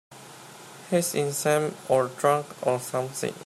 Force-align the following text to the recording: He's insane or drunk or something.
He's 0.89 1.13
insane 1.13 1.75
or 1.87 2.07
drunk 2.07 2.47
or 2.65 2.79
something. 2.79 3.35